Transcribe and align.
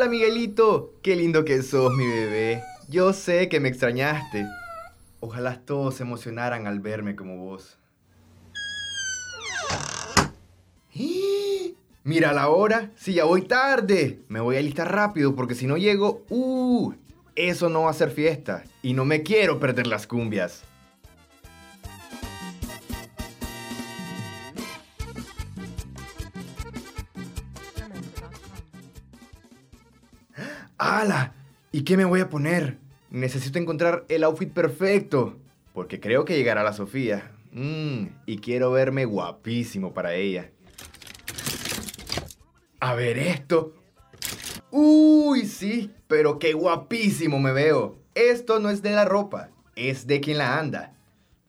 Hola 0.00 0.08
Miguelito, 0.08 0.94
qué 1.02 1.14
lindo 1.14 1.44
que 1.44 1.62
sos 1.62 1.94
mi 1.94 2.06
bebé. 2.06 2.62
Yo 2.88 3.12
sé 3.12 3.50
que 3.50 3.60
me 3.60 3.68
extrañaste. 3.68 4.46
Ojalá 5.20 5.60
todos 5.60 5.96
se 5.96 6.04
emocionaran 6.04 6.66
al 6.66 6.80
verme 6.80 7.14
como 7.14 7.36
vos. 7.36 7.76
Mira 12.02 12.32
la 12.32 12.48
hora, 12.48 12.92
si 12.96 13.12
ya 13.12 13.24
voy 13.24 13.42
tarde. 13.42 14.20
Me 14.28 14.40
voy 14.40 14.56
a 14.56 14.62
listar 14.62 14.90
rápido 14.90 15.36
porque 15.36 15.54
si 15.54 15.66
no 15.66 15.76
llego, 15.76 16.24
uh, 16.30 16.94
eso 17.34 17.68
no 17.68 17.82
va 17.82 17.90
a 17.90 17.92
ser 17.92 18.10
fiesta 18.10 18.64
y 18.80 18.94
no 18.94 19.04
me 19.04 19.22
quiero 19.22 19.60
perder 19.60 19.86
las 19.86 20.06
cumbias. 20.06 20.62
¡Hala! 30.82 31.34
¿Y 31.72 31.82
qué 31.82 31.98
me 31.98 32.06
voy 32.06 32.20
a 32.20 32.30
poner? 32.30 32.78
Necesito 33.10 33.58
encontrar 33.58 34.06
el 34.08 34.24
outfit 34.24 34.50
perfecto, 34.50 35.36
porque 35.74 36.00
creo 36.00 36.24
que 36.24 36.38
llegará 36.38 36.62
la 36.62 36.72
Sofía. 36.72 37.32
Mmm, 37.52 38.06
y 38.24 38.38
quiero 38.38 38.70
verme 38.70 39.04
guapísimo 39.04 39.92
para 39.92 40.14
ella. 40.14 40.50
A 42.80 42.94
ver 42.94 43.18
esto. 43.18 43.74
Uy, 44.70 45.44
sí, 45.44 45.90
pero 46.08 46.38
qué 46.38 46.54
guapísimo 46.54 47.38
me 47.38 47.52
veo. 47.52 47.98
Esto 48.14 48.58
no 48.58 48.70
es 48.70 48.80
de 48.80 48.92
la 48.92 49.04
ropa, 49.04 49.50
es 49.76 50.06
de 50.06 50.22
quien 50.22 50.38
la 50.38 50.58
anda. 50.58 50.94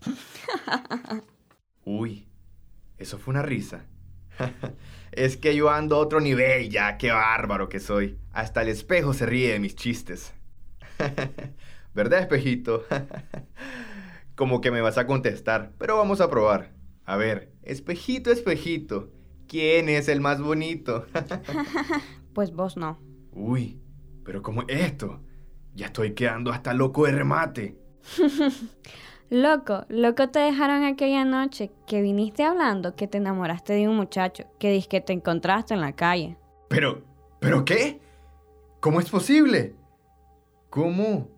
Uy, 1.84 2.26
eso 2.96 3.18
fue 3.18 3.32
una 3.32 3.42
risa. 3.42 3.84
es 5.12 5.36
que 5.36 5.54
yo 5.54 5.70
ando 5.70 5.96
a 5.96 6.00
otro 6.00 6.20
nivel 6.20 6.70
ya, 6.70 6.98
qué 6.98 7.10
bárbaro 7.10 7.68
que 7.68 7.80
soy. 7.80 8.18
Hasta 8.32 8.62
el 8.62 8.68
espejo 8.68 9.14
se 9.14 9.26
ríe 9.26 9.52
de 9.52 9.60
mis 9.60 9.74
chistes. 9.74 10.34
¿Verdad, 11.94 12.20
espejito? 12.20 12.84
Como 14.34 14.60
que 14.60 14.70
me 14.70 14.80
vas 14.80 14.98
a 14.98 15.06
contestar, 15.06 15.72
pero 15.78 15.96
vamos 15.96 16.20
a 16.20 16.30
probar. 16.30 16.72
A 17.04 17.16
ver, 17.16 17.52
espejito, 17.62 18.30
espejito, 18.30 19.10
¿quién 19.48 19.88
es 19.88 20.08
el 20.08 20.20
más 20.20 20.40
bonito? 20.40 21.06
pues 22.34 22.52
vos 22.52 22.76
no. 22.76 23.00
Uy, 23.32 23.80
pero 24.24 24.42
¿cómo 24.42 24.62
es 24.68 24.80
esto? 24.80 25.20
Ya 25.74 25.86
estoy 25.86 26.12
quedando 26.14 26.52
hasta 26.52 26.74
loco 26.74 27.06
de 27.06 27.12
remate. 27.12 27.78
Loco, 29.30 29.84
loco 29.88 30.28
te 30.28 30.38
dejaron 30.38 30.84
aquella 30.84 31.24
noche 31.24 31.70
que 31.86 32.02
viniste 32.02 32.44
hablando 32.44 32.96
que 32.96 33.06
te 33.06 33.18
enamoraste 33.18 33.74
de 33.74 33.88
un 33.88 33.96
muchacho 33.96 34.44
que 34.58 34.70
dices 34.70 34.88
que 34.88 35.00
te 35.00 35.12
encontraste 35.12 35.74
en 35.74 35.80
la 35.80 35.92
calle. 35.92 36.36
Pero, 36.68 37.02
¿pero 37.38 37.64
qué? 37.64 38.00
¿Cómo 38.80 39.00
es 39.00 39.10
posible? 39.10 39.74
¿Cómo? 40.70 41.28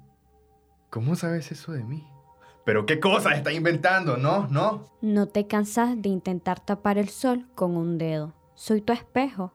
¿Cómo 0.91 1.14
sabes 1.16 1.52
eso 1.52 1.72
de 1.72 1.84
mí? 1.84 2.06
Pero 2.64 2.84
qué 2.84 3.00
cosas 3.00 3.36
está 3.36 3.52
inventando, 3.52 4.16
¿no? 4.16 4.46
¿No? 4.48 4.84
No 5.00 5.27
te 5.27 5.46
cansas 5.46 6.00
de 6.00 6.08
intentar 6.08 6.61
tapar 6.61 6.98
el 6.98 7.08
sol 7.08 7.46
con 7.55 7.77
un 7.77 7.96
dedo. 7.96 8.34
Soy 8.55 8.83
tu 8.83 8.92
espejo. 8.92 9.52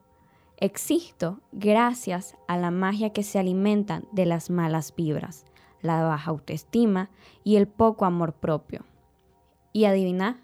Existo 0.57 1.41
gracias 1.51 2.35
a 2.47 2.57
la 2.57 2.71
magia 2.71 3.11
que 3.11 3.23
se 3.23 3.37
alimentan 3.37 4.07
de 4.11 4.25
las 4.25 4.49
malas 4.49 4.95
vibras, 4.95 5.45
la 5.85 6.03
baja 6.03 6.31
autoestima 6.31 7.09
y 7.43 7.55
el 7.55 7.67
poco 7.67 8.05
amor 8.05 8.33
propio. 8.33 8.83
Y 9.71 9.85
adivina, 9.85 10.41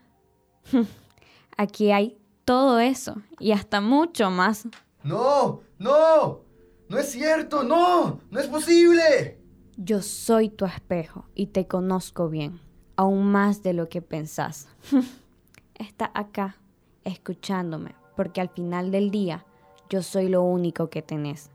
aquí 1.57 1.91
hay 1.91 2.17
todo 2.45 2.79
eso 2.79 3.15
y 3.39 3.51
hasta 3.51 3.81
mucho 3.81 4.29
más. 4.29 4.67
No, 5.03 5.61
no, 5.79 6.41
no 6.89 6.97
es 6.97 7.11
cierto, 7.11 7.63
no, 7.63 8.19
no 8.29 8.39
es 8.39 8.47
posible. 8.47 9.39
Yo 9.77 10.01
soy 10.01 10.49
tu 10.49 10.65
espejo 10.65 11.25
y 11.33 11.47
te 11.47 11.67
conozco 11.67 12.29
bien, 12.29 12.59
aún 12.95 13.31
más 13.31 13.63
de 13.63 13.73
lo 13.73 13.89
que 13.89 14.01
pensás. 14.01 14.67
Está 15.75 16.11
acá, 16.13 16.57
escuchándome, 17.03 17.95
porque 18.15 18.41
al 18.41 18.49
final 18.49 18.91
del 18.91 19.09
día 19.09 19.45
yo 19.89 20.03
soy 20.03 20.29
lo 20.29 20.43
único 20.43 20.89
que 20.89 21.01
tenés. 21.01 21.49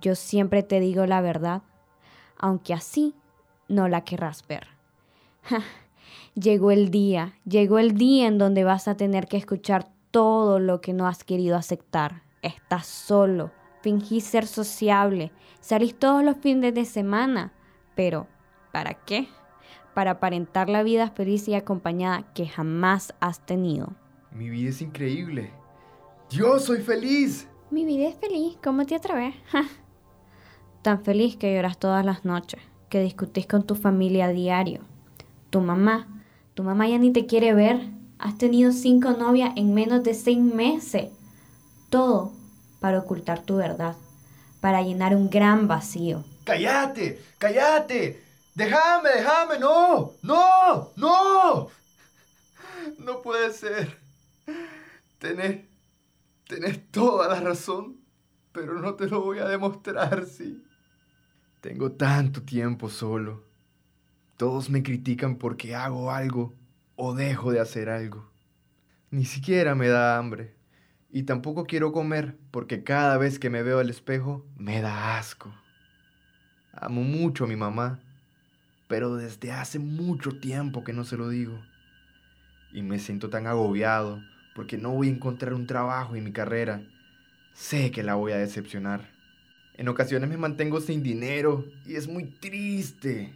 Yo 0.00 0.14
siempre 0.14 0.62
te 0.62 0.78
digo 0.78 1.06
la 1.06 1.20
verdad, 1.20 1.62
aunque 2.38 2.74
así 2.74 3.14
no 3.68 3.88
la 3.88 4.04
querrás 4.04 4.46
ver. 4.46 4.68
llegó 6.34 6.70
el 6.70 6.90
día, 6.90 7.34
llegó 7.44 7.78
el 7.78 7.94
día 7.94 8.26
en 8.26 8.38
donde 8.38 8.64
vas 8.64 8.88
a 8.88 8.96
tener 8.96 9.26
que 9.26 9.36
escuchar 9.36 9.88
todo 10.10 10.58
lo 10.58 10.80
que 10.80 10.92
no 10.92 11.06
has 11.06 11.24
querido 11.24 11.56
aceptar. 11.56 12.22
Estás 12.42 12.86
solo, 12.86 13.50
fingís 13.82 14.24
ser 14.24 14.46
sociable, 14.46 15.32
salís 15.60 15.98
todos 15.98 16.24
los 16.24 16.36
fines 16.38 16.74
de 16.74 16.84
semana, 16.84 17.52
pero 17.94 18.26
¿para 18.72 18.94
qué? 18.94 19.28
Para 19.94 20.12
aparentar 20.12 20.68
la 20.68 20.82
vida 20.82 21.10
feliz 21.10 21.48
y 21.48 21.54
acompañada 21.54 22.32
que 22.32 22.46
jamás 22.46 23.14
has 23.20 23.44
tenido. 23.44 23.92
Mi 24.30 24.48
vida 24.48 24.70
es 24.70 24.80
increíble. 24.80 25.50
Yo 26.30 26.58
soy 26.58 26.82
feliz. 26.82 27.48
Mi 27.70 27.84
vida 27.84 28.08
es 28.08 28.16
feliz, 28.16 28.56
¿cómo 28.62 28.86
te 28.86 28.94
atreves? 28.94 29.34
Tan 30.88 31.04
feliz 31.04 31.36
que 31.36 31.54
lloras 31.54 31.78
todas 31.78 32.02
las 32.02 32.24
noches, 32.24 32.62
que 32.88 33.02
discutís 33.02 33.46
con 33.46 33.66
tu 33.66 33.74
familia 33.74 34.24
a 34.24 34.32
diario. 34.32 34.80
Tu 35.50 35.60
mamá, 35.60 36.08
tu 36.54 36.62
mamá 36.62 36.88
ya 36.88 36.96
ni 36.96 37.12
te 37.12 37.26
quiere 37.26 37.52
ver. 37.52 37.90
Has 38.18 38.38
tenido 38.38 38.72
cinco 38.72 39.10
novias 39.10 39.52
en 39.56 39.74
menos 39.74 40.02
de 40.02 40.14
seis 40.14 40.38
meses. 40.38 41.10
Todo 41.90 42.32
para 42.80 43.00
ocultar 43.00 43.42
tu 43.42 43.56
verdad, 43.56 43.96
para 44.62 44.80
llenar 44.80 45.14
un 45.14 45.28
gran 45.28 45.68
vacío. 45.68 46.24
¡Cállate! 46.44 47.22
¡Cállate! 47.36 48.24
¡Déjame, 48.54 49.10
déjame! 49.10 49.58
¡No! 49.58 50.12
¡No! 50.22 50.92
¡No! 50.96 51.68
No 52.98 53.20
puede 53.20 53.52
ser. 53.52 53.94
Tenés 55.18 55.66
Tenés 56.46 56.90
toda 56.90 57.28
la 57.28 57.40
razón, 57.40 58.00
pero 58.52 58.80
no 58.80 58.94
te 58.94 59.06
lo 59.06 59.20
voy 59.20 59.38
a 59.38 59.44
demostrar, 59.44 60.24
sí. 60.24 60.64
Tengo 61.60 61.90
tanto 61.90 62.42
tiempo 62.42 62.88
solo. 62.88 63.42
Todos 64.36 64.70
me 64.70 64.84
critican 64.84 65.36
porque 65.36 65.74
hago 65.74 66.12
algo 66.12 66.54
o 66.94 67.14
dejo 67.14 67.50
de 67.50 67.58
hacer 67.58 67.88
algo. 67.88 68.30
Ni 69.10 69.24
siquiera 69.24 69.74
me 69.74 69.88
da 69.88 70.16
hambre. 70.18 70.54
Y 71.10 71.24
tampoco 71.24 71.64
quiero 71.64 71.90
comer 71.90 72.36
porque 72.52 72.84
cada 72.84 73.18
vez 73.18 73.40
que 73.40 73.50
me 73.50 73.64
veo 73.64 73.80
al 73.80 73.90
espejo 73.90 74.46
me 74.56 74.80
da 74.80 75.18
asco. 75.18 75.52
Amo 76.72 77.02
mucho 77.02 77.44
a 77.44 77.48
mi 77.48 77.56
mamá, 77.56 77.98
pero 78.86 79.16
desde 79.16 79.50
hace 79.50 79.80
mucho 79.80 80.38
tiempo 80.38 80.84
que 80.84 80.92
no 80.92 81.02
se 81.04 81.16
lo 81.16 81.28
digo. 81.28 81.60
Y 82.72 82.82
me 82.82 83.00
siento 83.00 83.30
tan 83.30 83.48
agobiado 83.48 84.22
porque 84.54 84.78
no 84.78 84.90
voy 84.90 85.08
a 85.08 85.12
encontrar 85.12 85.54
un 85.54 85.66
trabajo 85.66 86.14
en 86.14 86.22
mi 86.22 86.32
carrera. 86.32 86.82
Sé 87.52 87.90
que 87.90 88.04
la 88.04 88.14
voy 88.14 88.30
a 88.30 88.38
decepcionar. 88.38 89.17
En 89.78 89.86
ocasiones 89.86 90.28
me 90.28 90.36
mantengo 90.36 90.80
sin 90.80 91.04
dinero 91.04 91.64
y 91.86 91.94
es 91.94 92.08
muy 92.08 92.24
triste, 92.24 93.32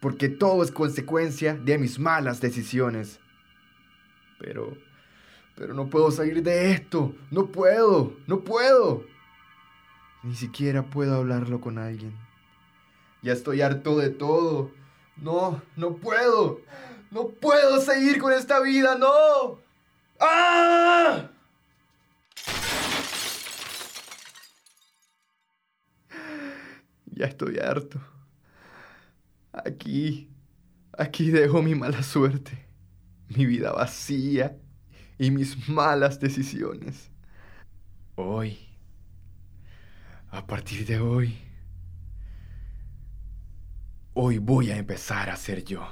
porque 0.00 0.28
todo 0.28 0.62
es 0.62 0.70
consecuencia 0.70 1.54
de 1.54 1.78
mis 1.78 1.98
malas 1.98 2.42
decisiones. 2.42 3.18
Pero, 4.38 4.76
pero 5.56 5.72
no 5.72 5.88
puedo 5.88 6.10
salir 6.10 6.42
de 6.42 6.72
esto, 6.72 7.14
no 7.30 7.46
puedo, 7.46 8.14
no 8.26 8.40
puedo. 8.40 9.06
Ni 10.22 10.34
siquiera 10.34 10.82
puedo 10.82 11.16
hablarlo 11.16 11.58
con 11.62 11.78
alguien. 11.78 12.14
Ya 13.22 13.32
estoy 13.32 13.62
harto 13.62 13.96
de 13.96 14.10
todo. 14.10 14.70
No, 15.16 15.62
no 15.74 15.96
puedo. 15.96 16.60
No 17.10 17.28
puedo 17.28 17.80
seguir 17.80 18.20
con 18.20 18.34
esta 18.34 18.60
vida, 18.60 18.98
no. 18.98 19.58
¡Ah! 20.20 21.30
Ya 27.18 27.26
estoy 27.26 27.58
harto. 27.58 28.00
Aquí, 29.52 30.30
aquí 30.96 31.30
dejo 31.32 31.60
mi 31.62 31.74
mala 31.74 32.04
suerte, 32.04 32.64
mi 33.28 33.44
vida 33.44 33.72
vacía 33.72 34.56
y 35.18 35.32
mis 35.32 35.68
malas 35.68 36.20
decisiones. 36.20 37.10
Hoy, 38.14 38.56
a 40.30 40.46
partir 40.46 40.86
de 40.86 41.00
hoy, 41.00 41.36
hoy 44.14 44.38
voy 44.38 44.70
a 44.70 44.76
empezar 44.76 45.28
a 45.28 45.34
ser 45.34 45.64
yo. 45.64 45.88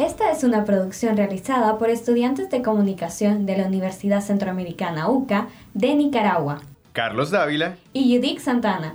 Esta 0.00 0.30
es 0.30 0.44
una 0.44 0.64
producción 0.64 1.14
realizada 1.18 1.76
por 1.76 1.90
estudiantes 1.90 2.48
de 2.48 2.62
comunicación 2.62 3.44
de 3.44 3.58
la 3.58 3.66
Universidad 3.66 4.22
Centroamericana 4.22 5.10
UCA 5.10 5.48
de 5.74 5.94
Nicaragua. 5.94 6.62
Carlos 6.94 7.30
Dávila 7.30 7.76
y 7.92 8.16
Judith 8.16 8.38
Santana. 8.38 8.94